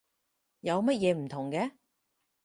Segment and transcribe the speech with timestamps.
[0.61, 1.73] 有乜嘢唔同嘅？